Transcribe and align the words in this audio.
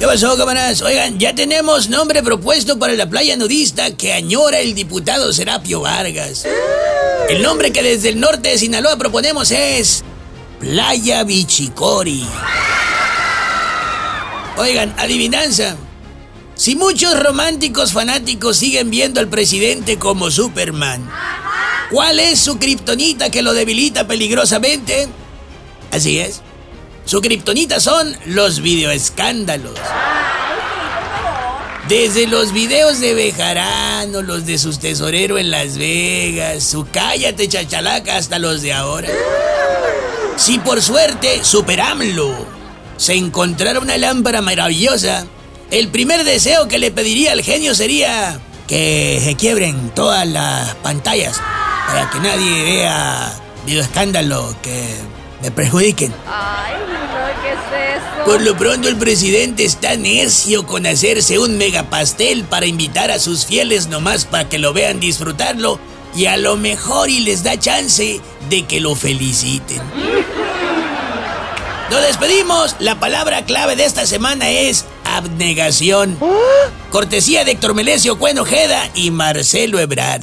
¿Qué 0.00 0.06
pasó, 0.06 0.34
camaradas? 0.34 0.80
Oigan, 0.80 1.18
ya 1.18 1.34
tenemos 1.34 1.90
nombre 1.90 2.22
propuesto 2.22 2.78
para 2.78 2.94
la 2.94 3.10
playa 3.10 3.36
nudista 3.36 3.94
que 3.98 4.14
añora 4.14 4.60
el 4.60 4.74
diputado 4.74 5.30
Serapio 5.30 5.82
Vargas. 5.82 6.46
El 7.28 7.42
nombre 7.42 7.70
que 7.70 7.82
desde 7.82 8.08
el 8.08 8.18
norte 8.18 8.48
de 8.48 8.58
Sinaloa 8.58 8.96
proponemos 8.96 9.50
es 9.50 10.02
Playa 10.58 11.22
Bichicori. 11.24 12.26
Oigan, 14.56 14.94
adivinanza. 14.96 15.76
Si 16.54 16.76
muchos 16.76 17.22
románticos 17.22 17.92
fanáticos 17.92 18.56
siguen 18.56 18.88
viendo 18.88 19.20
al 19.20 19.28
presidente 19.28 19.98
como 19.98 20.30
Superman, 20.30 21.06
¿cuál 21.90 22.20
es 22.20 22.40
su 22.40 22.58
kriptonita 22.58 23.28
que 23.28 23.42
lo 23.42 23.52
debilita 23.52 24.06
peligrosamente? 24.06 25.08
Así 25.90 26.20
es. 26.20 26.40
Su 27.10 27.20
kriptonita 27.20 27.80
son 27.80 28.16
los 28.26 28.62
videoescándalos. 28.62 29.74
Desde 31.88 32.28
los 32.28 32.52
videos 32.52 33.00
de 33.00 33.14
Bejarano, 33.14 34.22
los 34.22 34.46
de 34.46 34.58
sus 34.58 34.78
tesoreros 34.78 35.40
en 35.40 35.50
Las 35.50 35.76
Vegas, 35.76 36.62
su 36.62 36.86
cállate 36.92 37.48
chachalaca 37.48 38.16
hasta 38.16 38.38
los 38.38 38.62
de 38.62 38.74
ahora. 38.74 39.08
Si 40.36 40.60
por 40.60 40.80
suerte 40.80 41.42
Super 41.42 41.80
AMLO 41.80 42.46
se 42.96 43.14
encontrara 43.14 43.80
una 43.80 43.98
lámpara 43.98 44.40
maravillosa, 44.40 45.26
el 45.72 45.88
primer 45.88 46.22
deseo 46.22 46.68
que 46.68 46.78
le 46.78 46.92
pediría 46.92 47.32
al 47.32 47.42
genio 47.42 47.74
sería 47.74 48.38
que 48.68 49.20
se 49.20 49.34
quiebren 49.34 49.90
todas 49.96 50.28
las 50.28 50.76
pantallas 50.76 51.40
para 51.88 52.08
que 52.08 52.20
nadie 52.20 52.62
vea 52.62 53.32
videoescándalos 53.66 54.54
que 54.62 54.94
me 55.42 55.50
perjudiquen. 55.50 56.14
Ay, 56.28 56.89
¿qué 57.50 57.96
es 57.96 58.02
eso? 58.02 58.24
Por 58.24 58.42
lo 58.42 58.56
pronto 58.56 58.88
el 58.88 58.96
presidente 58.96 59.64
está 59.64 59.96
necio 59.96 60.66
con 60.66 60.86
hacerse 60.86 61.38
un 61.38 61.56
megapastel 61.58 62.44
para 62.44 62.66
invitar 62.66 63.10
a 63.10 63.18
sus 63.18 63.46
fieles 63.46 63.88
nomás 63.88 64.24
para 64.24 64.48
que 64.48 64.58
lo 64.58 64.72
vean 64.72 65.00
disfrutarlo 65.00 65.78
y 66.14 66.26
a 66.26 66.36
lo 66.36 66.56
mejor 66.56 67.08
y 67.08 67.20
les 67.20 67.42
da 67.42 67.58
chance 67.58 68.20
de 68.48 68.66
que 68.66 68.80
lo 68.80 68.94
feliciten. 68.94 69.80
Nos 71.90 72.02
despedimos. 72.02 72.76
La 72.78 73.00
palabra 73.00 73.44
clave 73.44 73.74
de 73.74 73.84
esta 73.84 74.06
semana 74.06 74.48
es 74.48 74.84
abnegación. 75.04 76.18
Cortesía 76.90 77.44
de 77.44 77.52
Héctor 77.52 77.74
Melesio 77.74 78.16
Cuen 78.18 78.38
Ojeda 78.38 78.88
y 78.94 79.10
Marcelo 79.10 79.80
Ebrard. 79.80 80.22